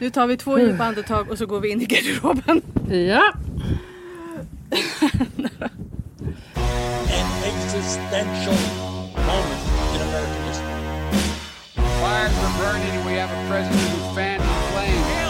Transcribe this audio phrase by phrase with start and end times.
[0.00, 2.62] Nu tar vi två djupa andetag och så går vi in i garderoben.
[2.88, 3.32] Ja.
[7.10, 8.60] an existential
[9.28, 9.62] moment
[9.94, 10.76] in American history.
[12.00, 15.20] Fires were burning, and we have a president who fanned the flame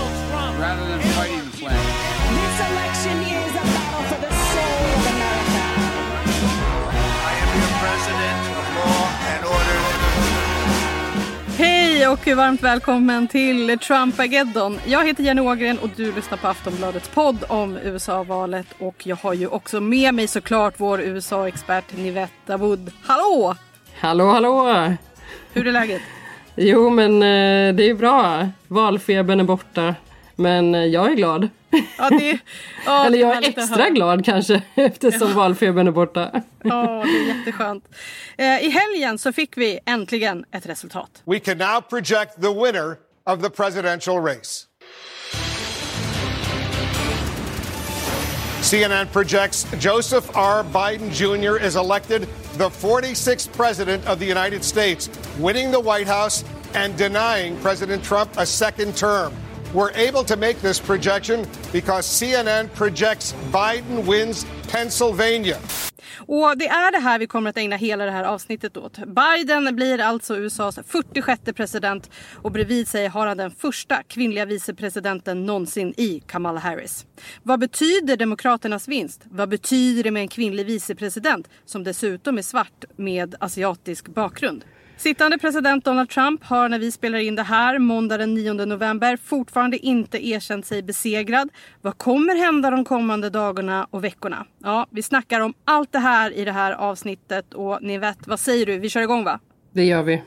[0.61, 1.87] rather than fighting the flame.
[2.37, 3.30] This election
[12.11, 14.79] och varmt välkommen till Trumpageddon.
[14.87, 18.67] Jag heter Jenny Ågren och du lyssnar på Aftonbladets podd om USA-valet.
[18.79, 22.93] Och jag har ju också med mig såklart vår USA-expert Nivetta Wood.
[23.03, 23.57] Hallå!
[24.01, 24.93] Hallå hallå!
[25.53, 26.03] Hur är läget?
[26.57, 28.49] Jo men eh, det är bra.
[28.69, 29.95] Valfebern är borta.
[30.41, 31.49] Men eh, jag är glad.
[31.99, 32.39] Ja, det,
[32.87, 36.43] ja, Eller jag är extra glad kanske eftersom valfebern är borta.
[36.63, 37.85] Ja, det är jätteskönt.
[38.37, 41.23] Eh, I helgen så fick vi äntligen ett resultat.
[41.25, 44.67] We can now project the winner of the presidential race.
[48.63, 50.65] CNN projects Joseph R.
[50.73, 51.67] Biden Jr.
[51.67, 52.27] is elected
[52.59, 55.11] the 46th president of the United States,
[55.41, 56.45] winning the White House
[56.75, 59.33] and denying President Trump a second term.
[59.75, 65.57] We're able to make this projection because CNN projects Biden wins Pennsylvania.
[66.19, 68.99] Och det är det här vi kommer att ägna hela det här avsnittet åt.
[68.99, 75.47] Biden blir alltså USAs 46 president och bredvid sig har han den första kvinnliga vicepresidenten
[75.47, 77.07] någonsin i Kamala Harris.
[77.43, 79.21] Vad betyder Demokraternas vinst?
[79.31, 84.65] Vad betyder det med en kvinnlig vicepresident som dessutom är svart med asiatisk bakgrund?
[85.01, 89.19] Sittande president Donald Trump har när vi spelar in det här måndag den 9 november
[89.25, 91.49] fortfarande inte erkänt sig besegrad.
[91.81, 94.47] Vad kommer hända de kommande dagarna och veckorna?
[94.59, 98.41] Ja, vi snackar om allt det här i det här avsnittet och ni vet, vad
[98.41, 98.79] säger du?
[98.79, 99.41] Vi kör igång va?
[99.73, 100.23] Det gör vi.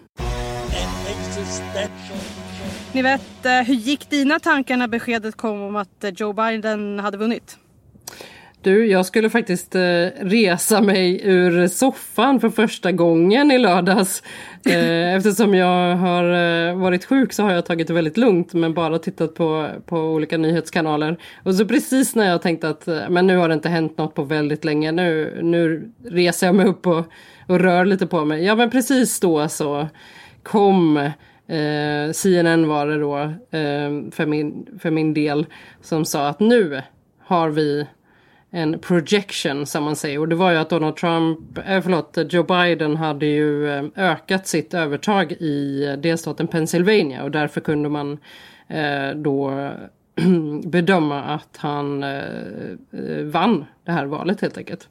[2.91, 6.99] Ni vet, eh, hur gick dina tankar när beskedet kom om att eh, Joe Biden
[6.99, 7.57] hade vunnit?
[8.63, 9.81] Du, jag skulle faktiskt eh,
[10.19, 14.23] resa mig ur soffan för första gången i lördags.
[14.65, 18.73] Eh, eftersom jag har eh, varit sjuk så har jag tagit det väldigt lugnt men
[18.73, 21.17] bara tittat på, på olika nyhetskanaler.
[21.43, 24.15] Och så precis när jag tänkte att eh, men nu har det inte hänt något
[24.15, 27.05] på väldigt länge, nu, nu reser jag mig upp och,
[27.47, 28.45] och rör lite på mig.
[28.45, 29.87] Ja men precis då så
[30.43, 33.17] kom eh, CNN var det då
[33.57, 35.45] eh, för, min, för min del
[35.81, 36.81] som sa att nu
[37.19, 37.87] har vi
[38.55, 40.19] en projection som man säger.
[40.19, 44.47] Och det var ju att Donald Trump, eh, förlåt, Joe Biden hade ju eh, ökat
[44.47, 48.17] sitt övertag i eh, delstaten Pennsylvania och därför kunde man
[48.67, 49.71] eh, då
[50.65, 52.17] bedöma att han eh,
[52.91, 54.87] eh, vann det här valet helt enkelt.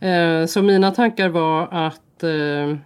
[0.00, 2.76] Eh, så mina tankar var att eh,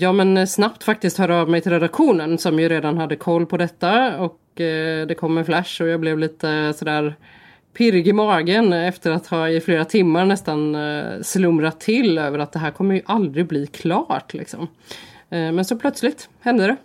[0.00, 3.56] ja men snabbt faktiskt höra av mig till redaktionen som ju redan hade koll på
[3.56, 7.14] detta och eh, det kom en flash och jag blev lite sådär
[7.78, 12.52] pirrig i magen efter att ha i flera timmar nästan eh, slumrat till över att
[12.52, 14.62] det här kommer ju aldrig bli klart liksom.
[15.30, 16.76] Eh, men så plötsligt hände det.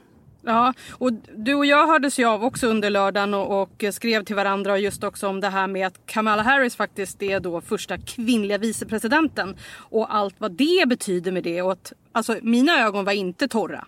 [0.45, 4.35] Ja, och du och jag hördes ju av också under lördagen och, och skrev till
[4.35, 8.57] varandra just också om det här med att Kamala Harris faktiskt är då första kvinnliga
[8.57, 13.47] vicepresidenten och allt vad det betyder med det och att alltså mina ögon var inte
[13.47, 13.87] torra.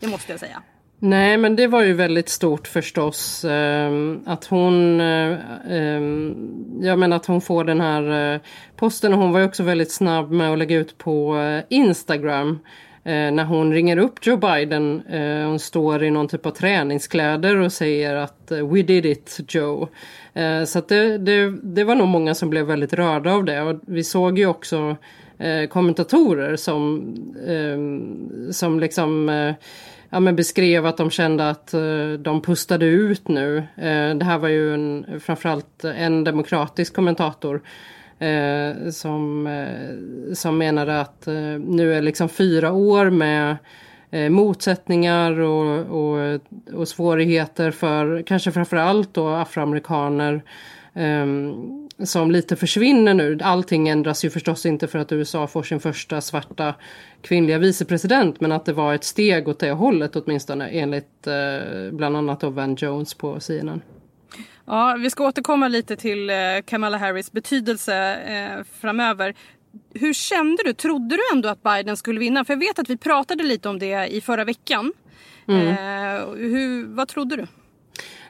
[0.00, 0.62] Det måste jag säga.
[1.04, 3.44] Nej, men det var ju väldigt stort förstås.
[3.44, 3.92] Eh,
[4.24, 5.36] att hon, eh,
[5.70, 6.34] ehm,
[6.82, 8.40] jag menar att hon får den här eh,
[8.76, 12.58] posten och hon var ju också väldigt snabb med att lägga ut på eh, Instagram.
[13.04, 17.56] Eh, när hon ringer upp Joe Biden, eh, hon står i någon typ av träningskläder
[17.56, 19.88] och säger att eh, we did it Joe.
[20.34, 23.62] Eh, så att det, det, det var nog många som blev väldigt rörda av det
[23.62, 24.96] och vi såg ju också
[25.38, 27.14] eh, kommentatorer som,
[27.46, 29.54] eh, som liksom eh,
[30.12, 33.58] ja, men beskrev att de kände att eh, de pustade ut nu.
[33.58, 37.62] Eh, det här var ju en, framförallt en demokratisk kommentator
[38.18, 39.48] eh, som,
[40.34, 41.26] som menade att
[41.58, 43.56] nu är liksom fyra år med
[44.30, 46.40] motsättningar och, och,
[46.72, 50.42] och svårigheter för kanske framförallt då afroamerikaner
[52.04, 53.38] som lite försvinner nu.
[53.42, 56.74] Allting ändras ju förstås inte för att USA får sin första svarta
[57.22, 62.16] kvinnliga vicepresident men att det var ett steg åt det hållet åtminstone enligt eh, bland
[62.16, 63.80] annat Van Jones på CNN.
[64.64, 69.34] Ja, vi ska återkomma lite till eh, Kamala Harris betydelse eh, framöver.
[69.94, 70.72] Hur kände du?
[70.72, 72.44] Trodde du ändå att Biden skulle vinna?
[72.44, 74.92] För jag vet att vi pratade lite om det i förra veckan.
[75.48, 75.54] Eh,
[76.36, 77.46] hur, vad trodde du?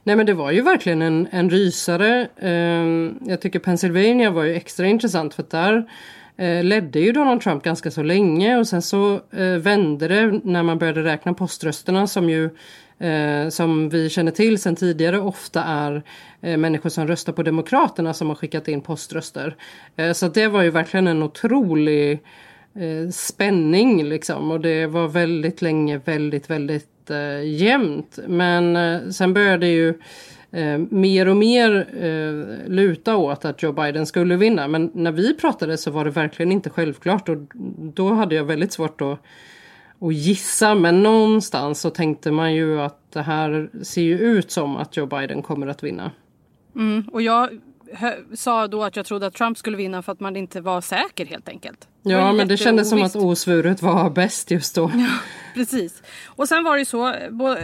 [0.05, 2.29] Nej men det var ju verkligen en, en rysare.
[2.37, 5.91] Eh, jag tycker Pennsylvania var ju extra intressant för att där
[6.37, 10.63] eh, ledde ju Donald Trump ganska så länge och sen så eh, vände det när
[10.63, 12.51] man började räkna poströsterna som ju
[12.99, 16.03] eh, som vi känner till sedan tidigare ofta är
[16.41, 19.57] eh, människor som röstar på Demokraterna som har skickat in poströster.
[19.97, 22.21] Eh, så det var ju verkligen en otrolig
[22.75, 28.19] eh, spänning liksom och det var väldigt länge väldigt väldigt eh, jämnt.
[28.27, 29.89] Men eh, sen började ju
[30.51, 34.69] eh, mer och mer eh, luta åt att Joe Biden skulle vinna.
[34.69, 37.37] Men när vi pratade så var det verkligen inte självklart och
[37.95, 39.19] då hade jag väldigt svårt att,
[40.01, 40.75] att gissa.
[40.75, 45.07] Men någonstans så tänkte man ju att det här ser ju ut som att Joe
[45.07, 46.11] Biden kommer att vinna.
[46.75, 47.49] Mm, och jag
[48.35, 51.27] sa då att jag trodde att Trump skulle vinna för att man inte var säker
[51.27, 51.89] helt enkelt.
[52.03, 54.91] Ja, men det kändes som att osvuret var bäst just då.
[55.55, 56.03] Precis.
[56.27, 57.15] Och sen var det ju så,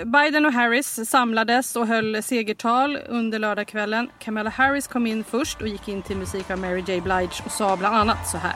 [0.04, 4.10] Biden och Harris samlades och höll segertal under lördagskvällen.
[4.18, 7.52] Kamala Harris kom in först och gick in till musik av Mary J Blige och
[7.52, 8.54] sa bland annat så här.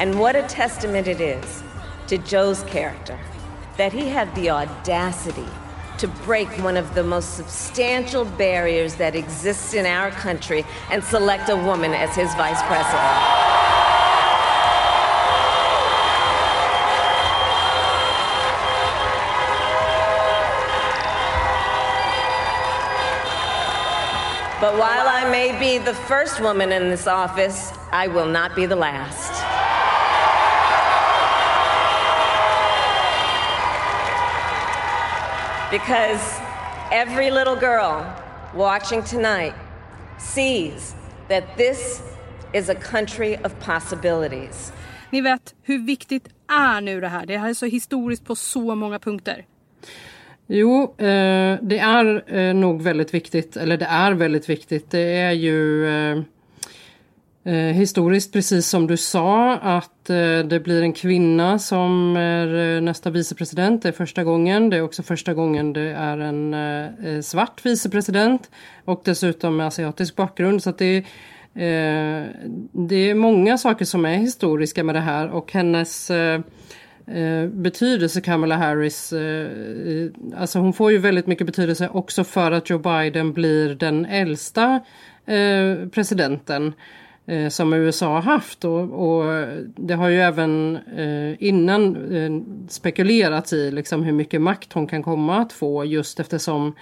[0.00, 1.62] And what a testament it is
[2.08, 3.16] to Joe's character
[3.76, 5.46] that he had the audacity
[5.98, 11.48] to break one of the most substantial barriers that exists in our country and select
[11.48, 13.56] a woman as his vice president.
[24.58, 28.64] But while I may be the first woman in this office, I will not be
[28.64, 29.35] the last.
[35.76, 36.40] Because
[36.90, 38.02] every little girl
[38.54, 39.52] watching tonight
[40.18, 40.94] sees
[41.28, 42.02] that this
[42.54, 44.72] is a country of possibilities.
[45.10, 47.26] Ni vet, hur viktigt är nu det här?
[47.26, 49.44] Det här är så historiskt på så många punkter.
[50.46, 54.90] Jo, eh, det är eh, nog väldigt viktigt, eller det är väldigt viktigt.
[54.90, 55.86] Det är ju
[57.46, 62.80] eh, historiskt, precis som du sa, att eh, det blir en kvinna som är eh,
[62.80, 63.82] nästa vicepresident.
[63.82, 64.70] Det är första gången.
[64.70, 68.50] Det är också första gången det är en eh, eh svart vicepresident
[68.84, 70.62] och dessutom med asiatisk bakgrund.
[70.62, 71.04] Så att det är
[71.56, 72.26] Eh,
[72.72, 76.40] det är många saker som är historiska med det här och hennes eh,
[77.06, 82.70] eh, betydelse Kamala Harris, eh, alltså hon får ju väldigt mycket betydelse också för att
[82.70, 84.80] Joe Biden blir den äldsta
[85.26, 86.72] eh, presidenten
[87.26, 89.46] eh, som USA har haft och, och
[89.76, 92.30] det har ju även eh, innan eh,
[92.68, 96.74] spekulerats i liksom hur mycket makt hon kan komma att få just eftersom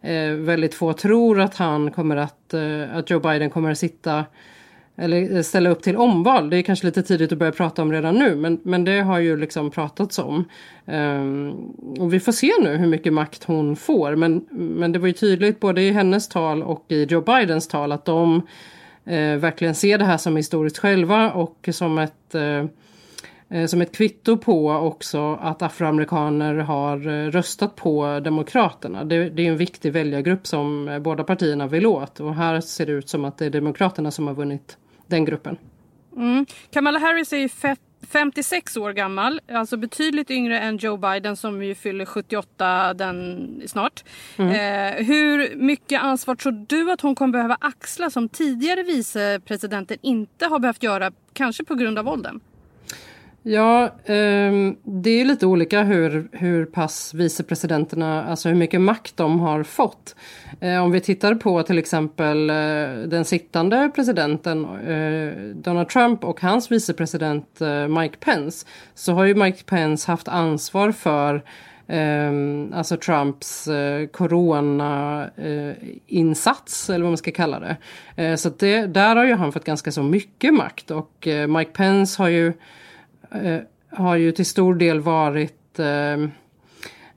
[0.00, 4.24] eh, väldigt få tror att han kommer att, eh, att Joe Biden kommer att sitta
[4.98, 6.50] eller eh, ställa upp till omval.
[6.50, 9.18] Det är kanske lite tidigt att börja prata om redan nu men, men det har
[9.18, 10.44] ju liksom pratats om.
[10.84, 11.50] Um,
[11.98, 15.12] och vi får se nu hur mycket makt hon får men, men det var ju
[15.12, 18.42] tydligt både i hennes tal och i Joe Bidens tal att de
[19.08, 22.64] eh, verkligen ser det här som historiskt själva och som ett eh,
[23.50, 29.04] eh som ett kvitto på också att afroamerikaner har eh, röstat på Demokraterna.
[29.04, 32.86] Det, det är en viktig väljargrupp som eh, båda partierna vill åt och här ser
[32.86, 34.76] det ut som att det är Demokraterna som har vunnit
[35.06, 35.56] den gruppen.
[36.16, 36.46] Mm.
[36.70, 41.62] Kamala Harris är ju fett 56 år gammal, alltså betydligt yngre än Joe Biden som
[41.62, 44.04] ju fyller 78 den snart.
[44.38, 50.46] Eh, hur mycket ansvar tror du att hon kommer behöva axla som tidigare vicepresidenter inte
[50.46, 52.40] har behövt göra, kanske på grund av åldern?
[53.48, 59.40] Ja, ehm, det är lite olika hur, hur pass vicepresidenterna, alltså hur mycket makt de
[59.40, 60.16] har fått.
[60.60, 62.56] Eh, om vi tittar på till exempel eh,
[63.06, 69.34] den sittande presidenten eh, Donald Trump och hans vicepresident eh, Mike Pence så har ju
[69.34, 71.42] Mike Pence haft ansvar för
[71.86, 77.76] ehm, alltså Trumps eh, coronainsats corona-insats, eller vad man ska kalla det.
[78.36, 82.28] Så det, där har ju han fått ganska så mycket makt och Mike Pence har
[82.28, 82.52] ju
[83.30, 83.58] Eh,
[83.90, 86.12] har ju till stor del varit eh,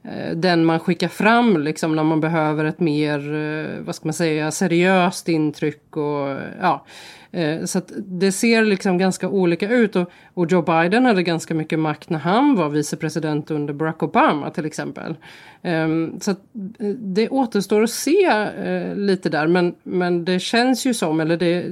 [0.03, 4.13] eh, den man skickar fram liksom när man behöver ett mer, eh, vad ska man
[4.13, 6.85] säga, seriöst intryck och ja.
[7.31, 11.53] Eh, så att det ser liksom ganska olika ut och, och Joe Biden hade ganska
[11.53, 15.15] mycket makt när han var vicepresident under Barack Obama till exempel.
[15.61, 16.39] Ehm, så att
[16.79, 18.25] eh, det återstår att se
[18.65, 21.65] eh, lite där men, men det känns ju som, eller det,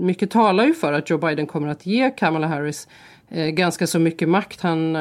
[0.00, 2.88] mycket talar ju för att Joe Biden kommer att ge Kamala Harris
[3.52, 4.60] ganska så mycket makt.
[4.60, 4.94] Han,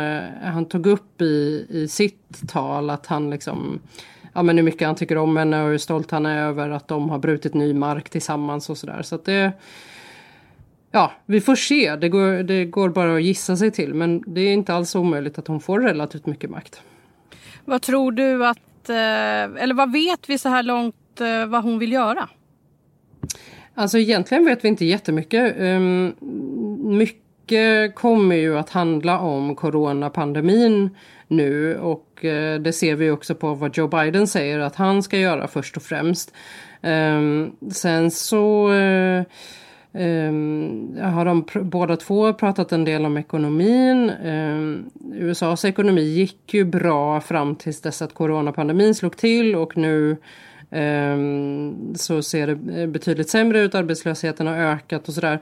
[0.43, 3.79] han tog upp i, i sitt tal att han liksom
[4.34, 6.88] Ja men hur mycket han tycker om henne och hur stolt han är över att
[6.88, 9.01] de har brutit ny mark tillsammans och sådär.
[9.01, 9.51] Så att det...
[10.96, 11.96] Ja, vi får se.
[11.96, 13.94] Det går, det går bara att gissa sig till.
[13.94, 16.82] Men det är inte alls omöjligt att hon får relativt mycket makt.
[17.66, 21.80] Vad tror du att, eh, eller vad vet vi så här långt eh, vad hon
[21.80, 22.30] vill göra?
[23.76, 25.56] Alltså egentligen vet vi inte jättemycket.
[25.60, 26.16] Um,
[26.98, 30.90] mycket kommer ju att handla om coronapandemin
[31.28, 35.18] nu och uh, det ser vi också på vad Joe Biden säger att han ska
[35.18, 36.34] göra först och främst.
[36.82, 38.70] Um, sen så
[39.96, 44.10] Um, har de pr båda två pratat en del om ekonomin.
[44.10, 49.78] Ehm, um, USAs ekonomi gick ju bra fram tills dess att coronapandemin slog till och
[49.78, 50.18] nu
[50.70, 53.76] um, så ser det eh, betydligt sämre ut.
[53.76, 55.40] Arbetslösheten har ökat och sådär.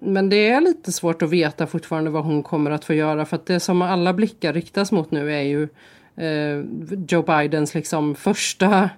[0.00, 3.36] men det är lite svårt att veta fortfarande vad hon kommer att få göra för
[3.36, 5.68] att det som alla blickar riktas mot nu är ju
[6.20, 6.64] uh,
[7.08, 8.90] Joe Bidens liksom första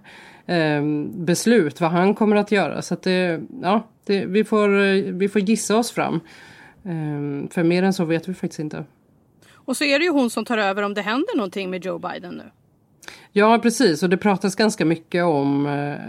[1.10, 2.82] beslut, vad han kommer att göra.
[2.82, 4.68] Så att det, ja, det, vi, får,
[5.12, 6.20] vi får gissa oss fram.
[6.82, 8.84] Um, för mer än så vet vi faktiskt inte.
[9.52, 11.98] Och så är det ju hon som tar över om det händer någonting med Joe
[11.98, 12.44] Biden nu.
[13.32, 15.66] Ja precis och det pratas ganska mycket om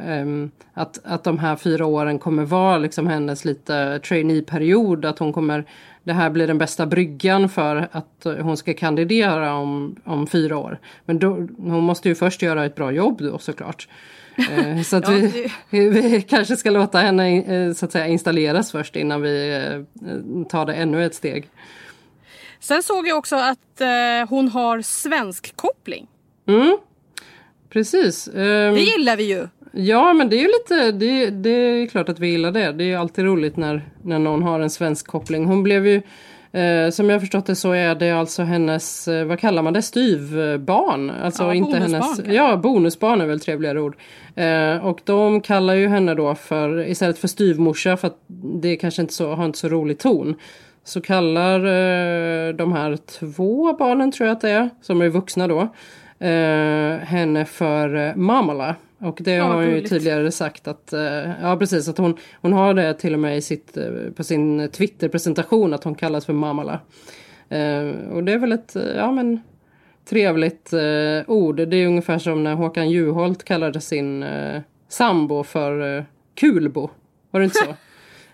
[0.08, 5.06] um, att, att de här fyra åren kommer vara liksom hennes lite trainee-period.
[5.06, 5.66] Att hon kommer,
[6.04, 10.80] det här blir den bästa bryggan för att hon ska kandidera om, om fyra år.
[11.06, 13.88] Men då, hon måste ju först göra ett bra jobb då såklart.
[13.88, 13.94] Eh,
[14.86, 15.50] så att vi,
[15.90, 20.66] vi kanske ska låta henne eh, så att säga installeras först innan vi eh, tar
[20.66, 21.50] det ännu ett steg.
[22.60, 23.60] Sen såg jag också att
[24.30, 26.08] hon har svensk koppling.
[26.48, 26.78] Mm,
[27.70, 28.28] precis.
[28.28, 29.48] Ehm, det gillar vi ju.
[29.76, 32.72] Ja men det är ju lite, det, det är klart att vi gillar det.
[32.72, 35.46] Det är ju alltid roligt när, när någon har en svensk koppling.
[35.46, 36.02] Hon blev ju
[36.54, 39.82] Eh, som jag förstått det så är det alltså hennes, eh, vad kallar man det,
[39.82, 41.10] styvbarn?
[41.10, 43.96] Alltså ja, inte hennes, ja bonusbarn är väl trevligare ord.
[44.36, 48.18] Eh, och de kallar ju henne då för, istället för styvmorsa för att
[48.62, 50.36] det kanske inte så, har inte så rolig ton.
[50.84, 55.48] Så kallar eh, de här två barnen tror jag att det är, som är vuxna
[55.48, 55.62] då,
[56.26, 58.76] eh, henne för eh, Mamala.
[59.04, 62.74] Och det ja, har ju tidigare sagt att, eh, ja precis, att hon, hon har
[62.74, 66.80] det till och med i sitt, eh, på sin Twitter-presentation att hon kallas för Mamala.
[67.50, 69.42] Eh, och det är väl ett, ja men
[70.06, 71.56] trevligt eh, ord.
[71.56, 76.04] Det är ungefär som när Håkan Juholt kallade sin eh, sambo för eh,
[76.36, 76.90] Kulbo.
[77.32, 77.76] Var det inte så?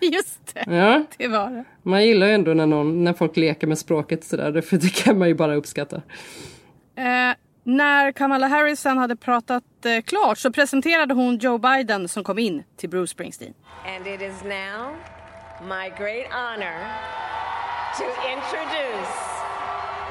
[0.00, 1.04] Just det, ja.
[1.18, 1.64] det var det.
[1.82, 5.18] Man gillar ju ändå när, någon, när folk leker med språket sådär, för det kan
[5.18, 6.02] man ju bara uppskatta.
[7.62, 12.38] När Kamala Harris sen hade pratat eh, klart så presenterade hon Joe Biden som kom
[12.38, 13.54] in till Bruce Springsteen.
[13.96, 14.96] And it is now
[15.62, 16.78] my great honor
[17.98, 19.14] to introduce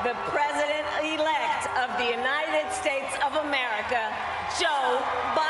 [0.03, 4.01] the president-elect of the United States of America,
[4.60, 5.00] Joe
[5.36, 5.49] Biden.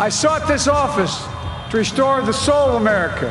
[0.00, 1.24] I sought this office
[1.70, 3.28] to restore the soul of America,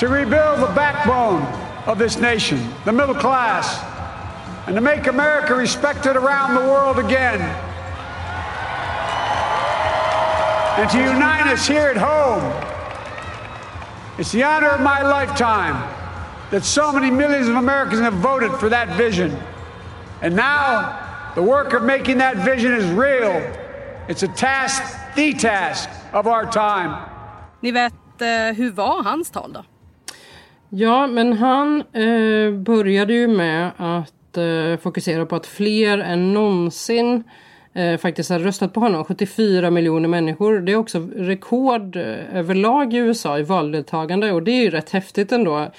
[0.00, 1.42] to rebuild the backbone
[1.86, 3.78] of this nation, the middle class,
[4.66, 7.40] and to make America respected around the world again.
[10.78, 12.42] And to unite us here at home.
[14.18, 15.74] It's the honor of my lifetime
[16.50, 19.38] that so many millions of Americans have voted for that vision.
[20.20, 23.36] And now, the work of making that vision is real.
[24.08, 24.82] It's a task,
[25.14, 26.94] the task of our time.
[27.60, 29.64] Ni vet, eh, hur var hans tal då?
[30.68, 37.24] Ja, men han eh, började ju med att eh, fokusera på att fler än någonsin
[37.72, 39.04] eh, faktiskt har röstat på honom.
[39.04, 40.60] 74 miljoner människor.
[40.60, 44.90] Det är också rekord eh, överlag i USA i valdeltagande och det är ju rätt
[44.90, 45.70] häftigt ändå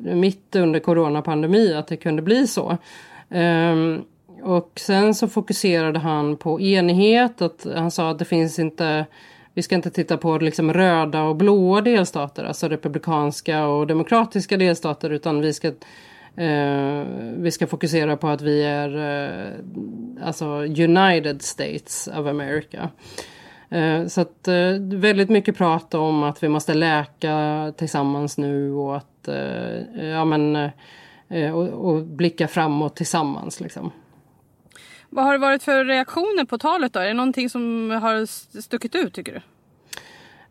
[0.00, 2.78] mitt under coronapandemi att det kunde bli så.
[3.28, 4.04] Um,
[4.44, 7.42] och sen så fokuserade han på enighet.
[7.42, 9.06] Att han sa att det finns inte
[9.54, 15.10] vi ska inte titta på liksom röda och blåa delstater, alltså republikanska och demokratiska delstater,
[15.10, 15.68] utan vi ska,
[16.36, 17.04] eh,
[17.36, 19.52] vi ska fokusera på att vi är eh,
[20.26, 22.88] alltså United States of America.
[23.70, 28.96] Eh, så att eh, väldigt mycket prat om att vi måste läka tillsammans nu och
[28.96, 30.56] att eh, ja men
[31.28, 33.90] eh, och, och blicka framåt tillsammans liksom.
[35.14, 37.00] Vad har det varit för reaktioner på talet då?
[37.00, 38.26] Är det någonting som har
[38.60, 39.38] stuckit ut tycker du?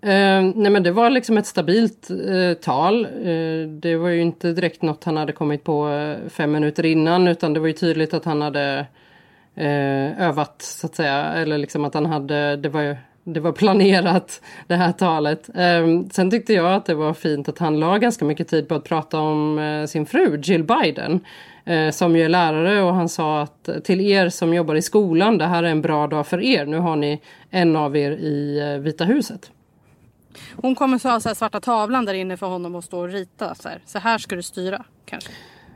[0.10, 3.05] Eh, nej men det var liksom ett stabilt eh, tal.
[3.05, 7.27] Eh, det var ju inte direkt något han hade kommit på eh, fem minuter innan
[7.27, 8.86] utan det var ju tydligt att han hade
[9.55, 11.24] eh, övat så att säga.
[11.24, 15.50] Eller liksom att han hade, det var, det var planerat det här talet.
[15.55, 18.75] Eh, sen tyckte jag att det var fint att han la ganska mycket tid på
[18.75, 21.22] att prata om eh, sin fru Jill Biden
[21.91, 25.46] som ju är lärare och han sa att till er som jobbar i skolan, det
[25.46, 26.65] här är en bra dag för er.
[26.65, 29.51] Nu har ni en av er i eh, Vita huset.
[30.55, 33.55] Hon kommer så ha så svarta tavlan där inne för honom att stå och rita.
[33.55, 35.32] Så här, så här ska du styra kanske.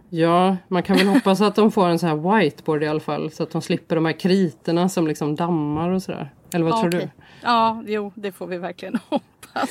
[0.09, 3.31] Ja, man kan väl hoppas att de får en sån här whiteboard i alla fall.
[3.31, 6.29] Så att de slipper de här kriterna som liksom dammar och sådär.
[6.53, 7.09] Eller vad Ja, tror okej.
[7.43, 9.69] Ja, jo, det får vi verkligen hoppas.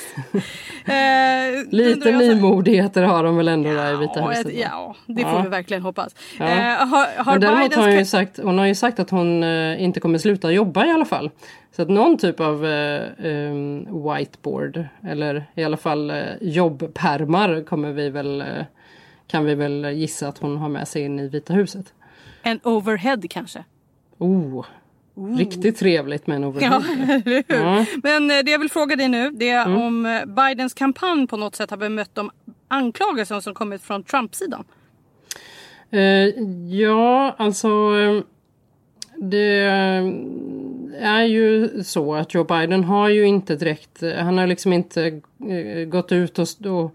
[0.85, 1.77] eh, du?
[1.77, 4.53] Lite nymodigheter har de väl ändå där i Vita Ja, huset?
[4.55, 5.43] ja, det får Ja.
[5.43, 6.15] vi verkligen hoppas.
[6.39, 6.45] Ja.
[6.47, 9.43] Eh, har har Men däremot har hon, ju sagt, hon har ju sagt att hon
[9.43, 11.31] eh, inte kommer sluta jobba i alla fall.
[11.77, 17.93] Så att någon typ av eh, em, whiteboard eller i alla fall eh, jobbpärmar kommer
[17.93, 18.47] vi väl, eh,
[19.27, 21.93] kan vi väl gissa att hon har med sig in i Vita huset.
[22.43, 23.65] en overhead kanske?
[24.19, 24.65] Oh,
[25.39, 26.83] Riktigt trevligt med en overhead.
[27.25, 27.43] Ja?
[27.49, 27.85] Ja.
[28.03, 29.81] Men eh, det jag vill fråga dig nu det är Mm.
[29.83, 32.31] om eh, Bidens kampanj på något sätt har bemött de
[32.69, 34.65] anklagelser som kommit från Trump-sidan.
[35.91, 36.01] Eh,
[36.81, 38.23] ja, alltså eh,
[39.17, 39.61] det
[41.01, 45.21] är ju så att Joe Biden har ju inte direkt, han har liksom inte
[45.87, 46.95] gått ut och, och,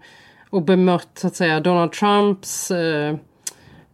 [0.50, 3.16] och bemött så att säga Donald Trumps eh,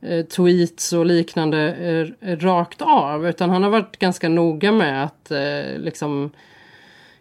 [0.03, 1.75] Eh, tweets och liknande
[2.21, 6.31] eh, rakt av utan han har varit ganska noga med att eh, liksom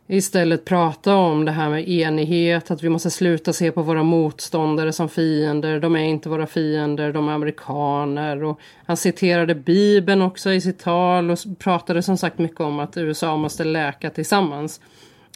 [0.08, 4.94] istället prata om det här med enighet, att vi måste sluta se på våra motståndare
[4.94, 5.80] som fiender.
[5.80, 8.44] De är inte våra fiender, de är amerikaner.
[8.44, 12.98] Och han citerade Bibeln också i sitt tal och pratade som sagt mycket om att
[12.98, 14.82] USA måste läka tillsammans.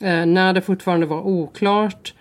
[0.01, 2.13] Eh, när det fortfarande var oklart,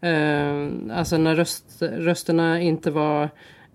[0.00, 0.68] eh,
[0.98, 3.28] alltså när röst, rösterna inte var eh,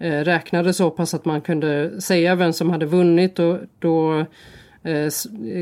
[0.03, 4.25] Eh, räknade så pass att man kunde säga vem som hade vunnit och då
[4.83, 5.09] eh,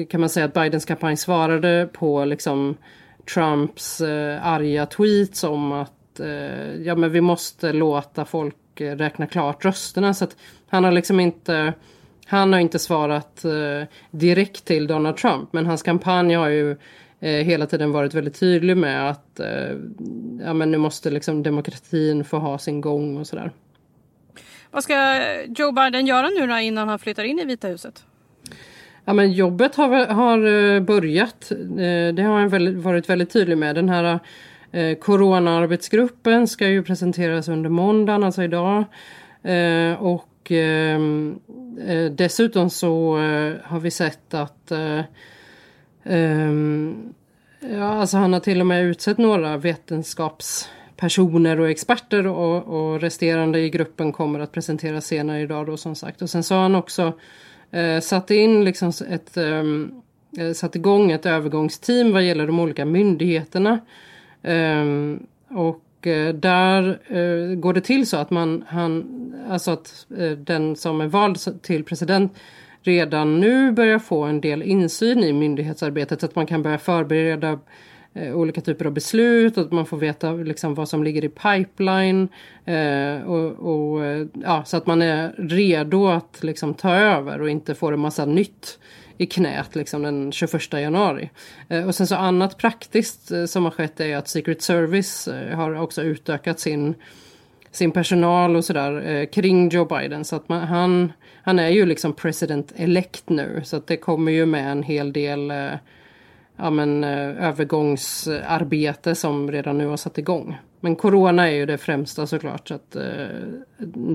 [0.09, 2.77] kan man säga att Bidens kampanj svarade på liksom
[3.33, 5.91] Trumps eh, arga tweets om att
[6.83, 10.13] ja, men vi måste låta folk räkna klart rösterna.
[10.13, 10.35] Så att
[10.67, 11.73] han har liksom inte
[12.25, 13.45] han har inte svarat
[14.11, 16.77] direkt till Donald Trump men hans kampanj har ju
[17.19, 19.39] hela tiden varit väldigt tydlig med att
[20.45, 23.51] ja, men nu måste liksom demokratin få ha sin gång och sådär.
[24.71, 28.05] Vad ska Joe Biden göra nu då innan han flyttar in i Vita huset?
[29.05, 30.37] Ja, men jobbet har, har
[30.75, 31.51] eh, börjat.
[31.51, 33.75] Eh, det har han väldigt, varit väldigt tydlig med.
[33.75, 34.19] Den här
[34.71, 38.83] eh, coronaarbetsgruppen ska ju presenteras under måndagen, alltså idag.
[39.99, 41.39] Och ehm,
[42.11, 43.15] dessutom så
[43.63, 44.71] har vi sett att
[46.03, 47.13] ehm,
[47.69, 50.69] Ja, alltså han har till och med utsett några vetenskaps
[51.01, 55.95] personer och experter och, och resterande i gruppen kommer att presenteras senare idag då som
[55.95, 56.21] sagt.
[56.21, 57.13] Och sen sa han också
[57.71, 60.01] eh, satte in liksom ett ehm,
[60.37, 63.79] eh, satt igång ett övergångsteam vad gäller de olika myndigheterna.
[64.43, 64.85] Eh,
[65.49, 69.05] och eh, där eh, går det till så att man, han,
[69.49, 72.33] alltså att eh, den som är vald till president
[72.81, 77.59] redan nu börjar få en del insyn i myndighetsarbetet så att man kan börja förbereda
[78.13, 82.27] eh, olika typer av beslut att man får veta liksom, vad som ligger i pipeline
[82.65, 87.49] eh, och, och, eh, ja, så att man är redo att liksom, ta över och
[87.49, 88.79] inte får en massa nytt
[89.17, 91.29] i knät liksom, den 21 januari.
[91.69, 95.55] Eh, och sen så annat praktiskt eh, som har skett är att Secret Service eh,
[95.55, 96.95] har också utökat sin
[97.71, 100.25] sin personal och sådär eh, kring Joe Biden.
[100.25, 103.61] Så att man, han, han är ju liksom president elect nu.
[103.63, 105.71] Så att det kommer ju med en hel del eh,
[106.61, 110.57] ja, men, eh, övergångsarbete som redan nu har satt igång.
[110.79, 112.67] Men corona är ju det främsta såklart.
[112.67, 113.27] Så att, eh,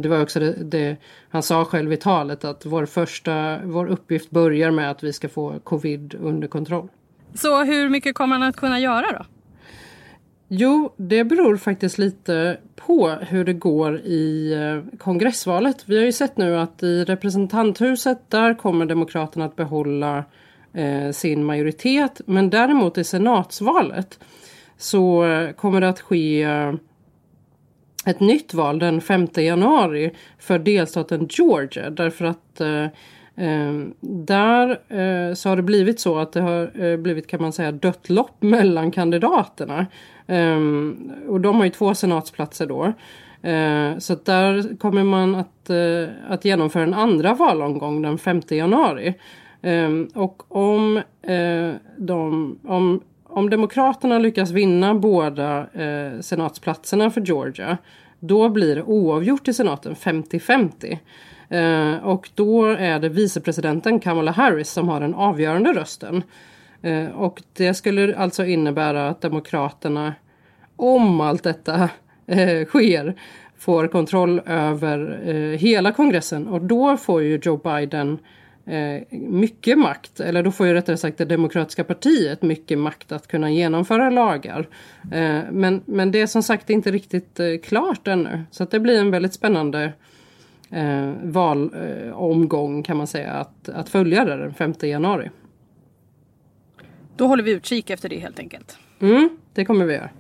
[0.03, 0.97] det var också det, det
[1.29, 5.29] han sa själv i talet att vår första, vår uppgift börjar med att vi ska
[5.29, 6.89] få covid under kontroll.
[7.35, 9.25] Så hur mycket kommer han att kunna göra då?
[10.49, 15.85] Jo, det beror faktiskt lite på hur det går i eh, kongressvalet.
[15.87, 20.25] Vi har ju sett nu att i representanthuset där kommer Demokraterna att behålla
[20.77, 22.21] eh, sin majoritet.
[22.27, 24.19] Men däremot i senatsvalet
[24.77, 25.25] så
[25.57, 26.73] kommer det att ske eh,
[28.07, 31.91] ett nytt val den 5 januari för delstaten Georgia.
[31.91, 32.85] Därför att eh,
[33.47, 37.53] eh, där eh, så har det blivit så att det har eh, blivit kan man
[37.53, 39.87] säga dött lopp mellan kandidaterna.
[40.27, 40.61] Eh,
[41.29, 42.93] och de har ju två senatsplatser då.
[43.49, 48.41] Eh, så att där kommer man att, eh, att genomföra en andra valomgång den 5
[48.49, 49.15] januari.
[49.63, 57.79] Ehm, och om, eh, de, om, om Demokraterna lyckas vinna båda eh, senatsplatserna för Georgia
[58.21, 60.99] då blir det oavgjort i senaten 50-50.
[61.49, 66.23] Eh, och då är det vicepresidenten Kamala Harris som har den avgörande rösten.
[66.83, 70.15] Eh, och det skulle alltså innebära att Demokraterna,
[70.77, 71.89] om allt detta
[72.27, 73.15] eh, sker,
[73.59, 78.19] får kontroll över eh, hela kongressen och då får ju Joe Biden eh,
[79.11, 83.51] mycket makt, eller då får ju rättare sagt det demokratiska partiet mycket makt att kunna
[83.51, 84.69] genomföra lagar.
[85.13, 88.45] Eh, men, men det är som sagt inte riktigt eh, klart ännu.
[88.51, 89.93] Så att det blir en väldigt spännande
[90.71, 95.31] eh, valomgång kan man säga att, att följa det den 5 januari.
[97.17, 98.79] Då håller vi utkik efter det helt enkelt.
[99.01, 100.11] Mm, det kommer vi göra.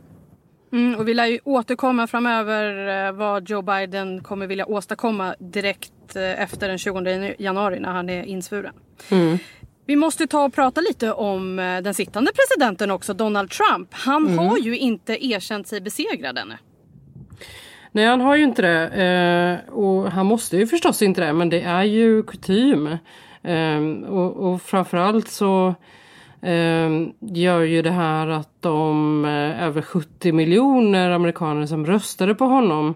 [0.72, 5.92] Mm, och vi lär ju återkomma framöver eh, vad Joe Biden kommer vilja åstadkomma direkt
[6.16, 8.72] eh, efter den 20 januari när han är insvuren.
[9.10, 9.38] Mm.
[9.86, 13.88] Vi måste ta och prata lite om eh, den sittande presidenten också, Donald Trump.
[13.90, 14.38] Han Mm.
[14.38, 16.54] har ju inte erkänt sig besegrad ännu.
[17.92, 18.88] Nej, han har ju inte det.
[18.88, 22.96] Eh, och han måste ju förstås inte det, men det är ju kutym.
[24.08, 25.74] Och, och framförallt så
[27.20, 29.24] gör ju det här att de
[29.60, 32.94] över 70 miljoner amerikaner som röstade på honom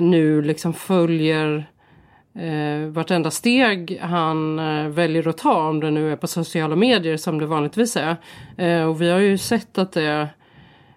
[0.00, 1.70] nu liksom följer
[2.38, 7.16] eh, vartenda steg han eh, väljer att ta, om det nu är på sociala medier
[7.16, 8.16] som det vanligtvis är.
[8.56, 10.28] Eh, och vi har ju sett att det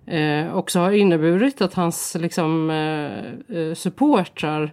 [0.05, 4.71] eh, också har inneburit att hans liksom, eh, eh supportrar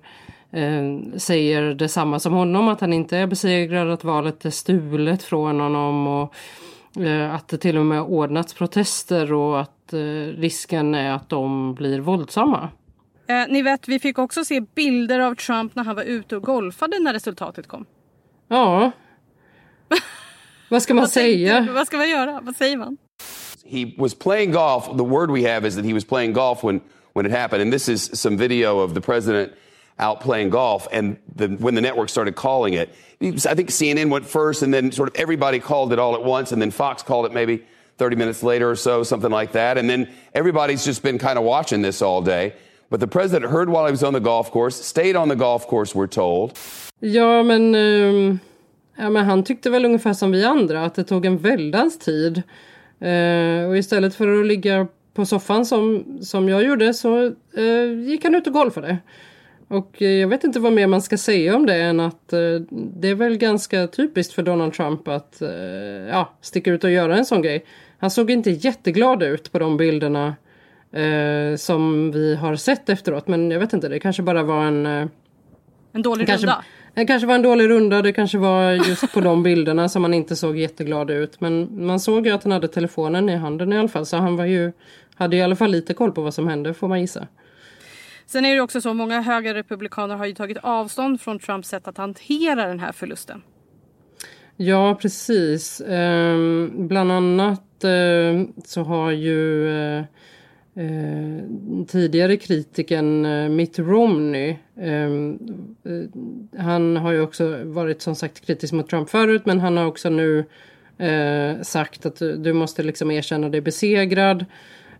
[0.51, 5.61] eh, säger detsamma som honom, att han inte är besegrad, att valet är stulet från
[5.61, 6.35] honom och
[7.05, 11.75] eh, att det till och med ordnats protester och att eh, risken är att de
[11.75, 12.69] blir våldsamma.
[13.29, 16.43] Eh, ni vet, vi fick också se bilder av Trump när han var ute och
[16.43, 17.87] golfade när resultatet kom.
[18.49, 18.91] Ja.
[20.69, 21.61] Vad ska man Vad tänkte säga?
[21.61, 21.73] du?
[21.73, 22.41] Vad ska man göra?
[22.43, 22.97] Vad säger man?
[23.71, 24.85] he was playing golf.
[24.97, 26.81] The word we have is that he was playing golf when,
[27.13, 27.63] when it happened.
[27.63, 29.53] And this is some video of the president
[29.99, 30.89] out playing golf.
[30.93, 32.89] And the, when the network started calling it,
[33.21, 36.15] it was- I think CNN went first, and then sort of everybody called it all
[36.15, 36.51] at once.
[36.53, 37.63] And then Fox called it maybe
[37.99, 39.77] 30 minutes later or so, something like that.
[39.77, 42.55] And then everybody's just been kind of watching this all day.
[42.91, 45.67] But the president heard while he was on the golf course, stayed on the golf
[45.67, 46.59] course, we're told.
[47.01, 48.39] Ja, men, um,
[48.97, 52.43] ja, men han tyckte väl ungefär som vi andra att det tog en väldans tid.
[53.03, 58.25] Uh, och istället för att ligga på soffan som, som jag gjorde så uh, gick
[58.25, 58.99] han ut och golfade.
[59.69, 62.61] Och eh, jag vet inte vad mer man ska säga om det än att eh,
[62.71, 65.49] det är väl ganska typiskt för Donald Trump att eh,
[66.09, 67.65] ja, sticka ut och göra en sån grej.
[67.99, 70.37] Han såg inte jätteglad ut på de bilderna
[70.93, 73.29] eh, som vi har sett efteråt.
[73.29, 75.07] Men jag vet inte, det kanske bara var en eh,
[75.93, 76.65] En dålig kanske, runda?
[76.95, 80.15] Det kanske var en dålig runda, det kanske var just på de bilderna som han
[80.15, 81.41] inte såg jätteglad ut.
[81.41, 84.07] Men man såg ju att han hade telefonen i handen i alla fall.
[84.07, 84.73] Så han var ju,
[85.15, 87.27] hade i alla fall lite koll på vad som hände får man gissa.
[88.27, 91.89] Sen är det också så, många höga republikaner har ju tagit avstånd från Trumps sätt
[91.89, 93.43] att hantera den här förlusten.
[94.57, 95.81] Ja, precis.
[95.81, 100.05] Ehm, bland annat eh, så har ju eh,
[100.79, 105.39] eh, tidigare kritiken eh, Mitt Romney ehm,
[105.85, 109.87] eh, han har ju också varit som sagt kritisk mot Trump förut men han har
[109.87, 110.45] också nu
[110.99, 114.45] eh, sagt att du, du måste liksom erkänna dig besegrad.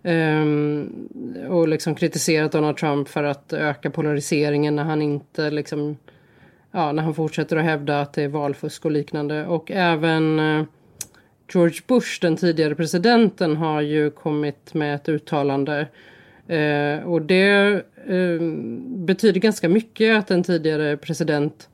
[0.03, 1.09] Ehm,
[1.49, 5.97] och liksom kritiserat Donald Trump för att öka polariseringen när han inte liksom
[6.73, 9.47] ja, när han fortsätter att hävda att det är valfusk och liknande.
[9.47, 10.65] Och även eh,
[11.53, 15.87] George Bush, den tidigare presidenten, har ju kommit med ett uttalande.
[16.49, 18.41] Eh, och det eh,
[18.85, 21.69] betyder ganska mycket att en tidigare president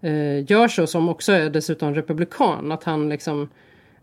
[0.00, 2.72] eh, gör så, som också är dessutom republikan.
[2.72, 3.48] Att han liksom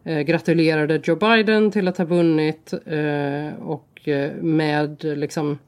[0.03, 5.59] eh, gratulerade Joe Biden till att ha vunnit eh, och eh, med liksom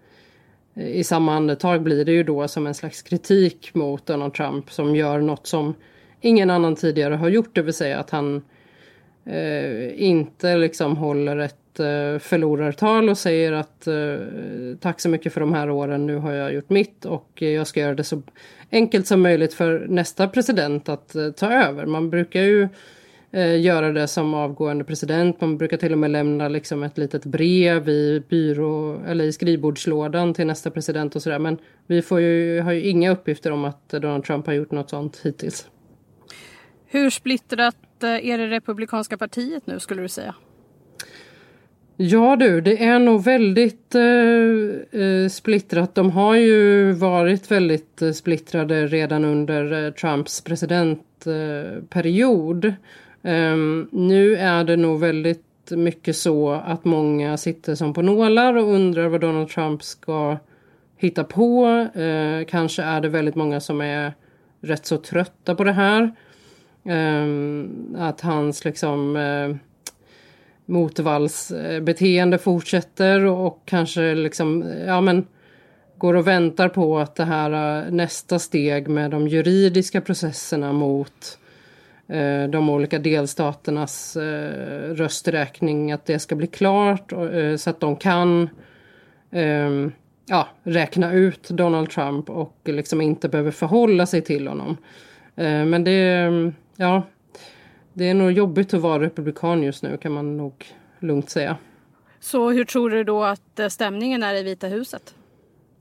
[0.76, 4.72] eh, i samma andetag blir det ju då som en slags kritik mot Donald Trump
[4.72, 5.74] som gör något som
[6.22, 8.42] ingen annan tidigare har gjort, det vill säga att han
[9.30, 14.16] eh, inte liksom håller ett eh, förlorartal och säger att eh,
[14.80, 17.80] tack så mycket för de här åren, nu har jag gjort mitt och jag ska
[17.80, 18.22] göra det så
[18.72, 21.86] enkelt som möjligt för nästa president att eh, ta över.
[21.86, 22.68] Man brukar ju
[23.32, 25.42] eh, göra det som avgående president.
[25.42, 30.34] Man brukar till och med lämna liksom ett litet brev i byrå eller i skrivbordslådan
[30.34, 31.40] till nästa president och sådär.
[31.40, 34.90] Men vi får ju, har ju inga uppgifter om att Donald Trump har gjort något
[34.90, 35.68] sånt hittills.
[36.86, 40.36] Hur splittrat Eh, är det republikanska partiet nu skulle du säga?
[42.02, 44.02] Ja du, det är nog väldigt eh,
[45.02, 45.96] eh splittrat.
[45.96, 52.66] De har ju varit väldigt eh, splittrade redan under Trumps presidentperiod.
[53.24, 53.56] Eh,
[53.92, 59.08] nu är det nog väldigt mycket så att många sitter som på nålar och undrar
[59.08, 60.38] vad Donald Trump ska
[60.98, 61.68] hitta på.
[61.96, 64.14] Eh, kanske är det väldigt många som är
[64.62, 66.12] rätt så trötta på det här.
[66.86, 69.56] Ehm, att hans liksom eh,
[70.66, 75.28] motvallsbeteende fortsätter och kanske liksom, ja men
[75.98, 81.40] går och väntar på att det här eh, nästa steg med de juridiska processerna mot
[82.08, 87.80] eh, de olika delstaternas eh, rösträkning, att det ska bli klart och, eh, så att
[87.80, 88.50] de kan
[89.32, 89.92] ehm,
[90.26, 94.78] ja, räkna ut Donald Trump och liksom inte behöver förhålla sig till honom.
[95.36, 97.04] Eh, men det, ehm, ja,
[97.94, 100.66] det är nog jobbigt att vara republikan just nu kan man nog
[101.00, 101.58] lugnt säga.
[102.20, 105.16] Så hur tror du då att eh, stämningen är i Vita huset?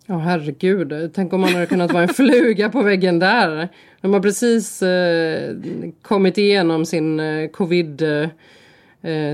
[0.06, 3.68] Ja herregud, tänk om man hade kunnat vara en fluga på väggen där.
[4.00, 5.54] De har precis eh,
[6.02, 8.28] kommit igenom sin eh, covid, eh,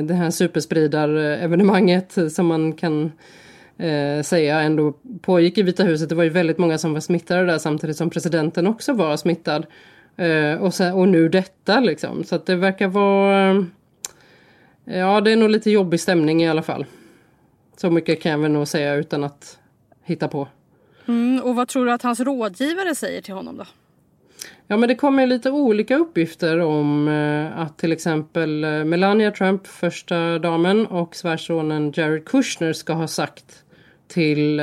[0.05, 3.12] det här superspridarevenemanget som man kan
[3.79, 6.09] eh, säga ändå pågick i Vita huset.
[6.09, 9.66] Det var ju väldigt många som var smittade där samtidigt som presidenten också var smittad.
[10.16, 12.24] Eh, och, sen, och nu detta liksom.
[12.24, 13.50] Så att det verkar vara...
[14.87, 16.87] Eh, ja, det är nog lite jobbig stämning i alla fall.
[17.77, 19.59] Så mycket kan jag väl nog säga utan att
[20.05, 20.48] hitta på.
[21.09, 23.64] Mm, och vad tror du att hans rådgivare säger till honom då?
[24.66, 29.66] Ja men det kommer lite olika uppgifter om eh, att till exempel eh, Melania Trump,
[29.66, 33.64] första damen och svärsonen Jared Kushner ska ha sagt
[34.09, 34.61] till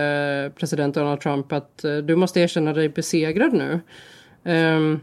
[0.55, 3.79] president Donald Trump att du måste erkänna dig besegrad nu.
[4.43, 4.99] Ehm,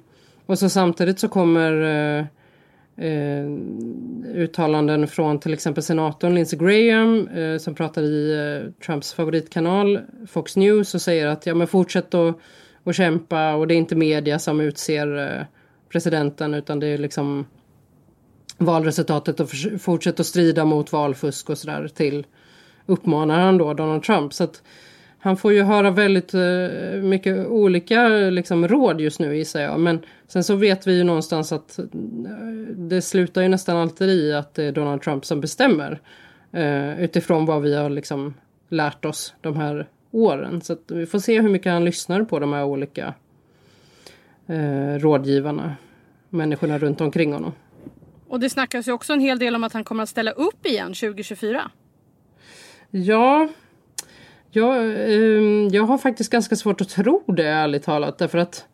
[0.49, 2.25] och så samtidigt så kommer eh,
[3.07, 3.51] eh,
[4.35, 10.57] uttalanden från till exempel senatorn Lindsey Graham eh, som pratar i eh, Trumps favoritkanal Fox
[10.57, 12.39] News och säger att ja men fortsätt att
[12.85, 15.45] att kämpa och det är inte media som utser eh,
[15.89, 17.47] presidenten utan det är liksom
[18.59, 22.27] valresultatet och fortsätt att strida mot valfusk och sådär till
[22.87, 24.33] uppmanar han då Donald Trump.
[24.33, 24.63] Så att
[25.29, 29.81] han får ju höra väldigt eh, mycket olika liksom, råd just nu gissar jag.
[29.81, 31.85] Men sen så vet vi ju någonstans att eh,
[32.77, 36.01] det slutar ju nästan alltid i att det är Donald Trump som bestämmer.
[36.53, 38.35] Eh, utifrån vad vi har liksom
[38.69, 40.61] lärt oss de här åren.
[40.61, 43.15] Så vi får se hur mycket han lyssnar på de här olika
[44.99, 45.77] rådgivarna.
[46.31, 47.53] Människorna runt omkring honom.
[48.29, 50.67] Och det snackas ju också en hel del om att han kommer att ställa upp
[50.67, 51.71] igen 2024.
[52.91, 53.49] Ja,
[54.51, 58.19] jag, eh, jag har faktiskt ganska svårt att tro det ärligt talat.
[58.19, 58.65] Därför att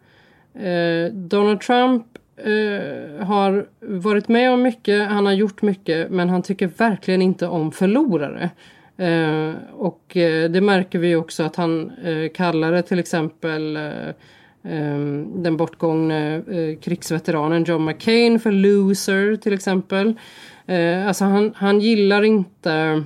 [0.54, 2.06] eh, Donald Trump
[2.36, 7.46] eh, har varit med om mycket, han har gjort mycket men han tycker verkligen inte
[7.46, 8.50] om förlorare.
[8.96, 13.82] Eh, och eh, det märker vi också att han eh, kallade till exempel eh,
[14.62, 20.14] ehm, den bortgångne eh, krigsveteranen John McCain för loser till exempel.
[20.66, 23.04] Eh, alltså han, han gillar inte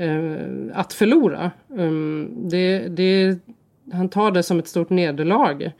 [0.00, 1.50] Eh, att förlora.
[1.68, 3.38] Um, det, det,
[3.92, 5.72] han tar det som ett stort nederlag.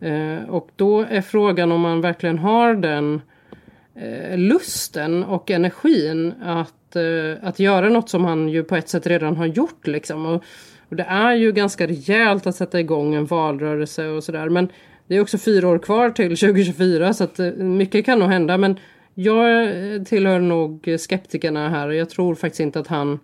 [0.00, 3.20] Eh, och då är frågan om man verkligen har den
[3.94, 9.06] eh, lusten och energin att, eh, att göra något som han ju på ett sätt
[9.06, 9.86] redan har gjort.
[9.86, 10.26] Liksom.
[10.26, 10.44] Och,
[10.88, 14.48] och det är ju ganska rejält att sätta igång en valrörelse och sådär.
[14.48, 14.68] Men
[15.06, 18.58] det är också fyra år kvar till 2024 så att eh, mycket kan nog hända.
[18.58, 18.78] Men
[19.14, 23.18] jag eh, tillhör nog skeptikerna här och jag tror faktiskt inte att han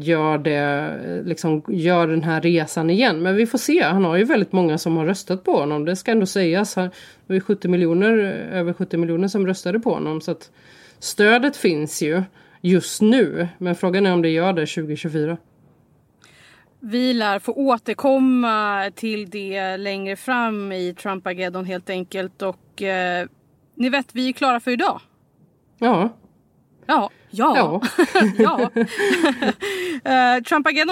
[0.00, 3.22] gör det, liksom gör den här resan igen.
[3.22, 3.82] Men vi får se.
[3.82, 5.84] Han har ju väldigt många som har röstat på honom.
[5.84, 6.76] Det ska ändå sägas.
[6.76, 6.92] Han- Det
[7.26, 8.16] var ju 70 miljoner,
[8.52, 10.20] över 70 miljoner som röstade på honom.
[10.20, 10.50] Så att
[10.98, 12.22] stödet finns ju
[12.60, 13.48] just nu.
[13.58, 15.36] Men frågan är om det gör det 2024.
[16.80, 22.42] Vi lär få återkomma till det längre fram i Trumpageddon helt enkelt.
[22.42, 23.26] Och eh,
[23.74, 25.00] ni vet, vi är klara för idag.
[25.78, 26.08] Ja.
[26.86, 27.10] Ja.
[27.30, 27.80] Ja.
[28.38, 28.58] Ja.
[28.58, 28.68] uh,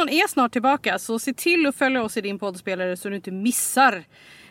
[0.09, 3.31] är snart tillbaka så se till att följa oss i din poddspelare så du inte
[3.31, 4.05] missar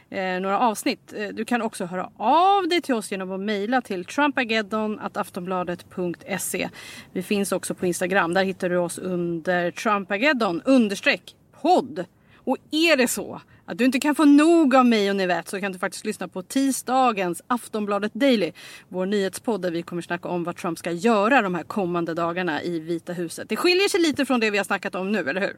[0.09, 1.13] eh, några avsnitt.
[1.17, 6.69] Eh, du kan också höra av dig till oss genom att mejla till trumpageddon.aftonbladet.se.
[7.13, 8.33] Vi finns också på Instagram.
[8.33, 12.05] Där hittar du oss under trumpageddon understreck podd.
[12.37, 15.59] Och är det så att du inte kan få nog av mig och Nivette så
[15.59, 18.51] kan du faktiskt lyssna på tisdagens Aftonbladet Daily.
[18.89, 22.63] Vår nyhetspodd där vi kommer snacka om vad Trump ska göra de här kommande dagarna
[22.63, 23.49] i Vita huset.
[23.49, 25.55] Det skiljer sig lite från det vi har snackat om nu, eller hur?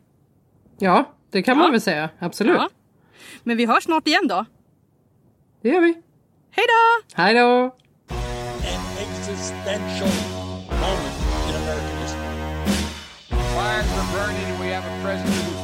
[0.80, 1.64] Ja, det kan Ja.
[1.64, 2.10] man väl säga.
[2.20, 2.56] Absolut.
[2.58, 2.70] Ja.
[3.44, 4.46] Men vi hörs snart igen då.
[5.62, 5.94] Det gör vi.
[6.52, 7.16] Hej då!
[7.24, 7.76] Hej då!
[13.30, 15.57] Fires are burning, we have a president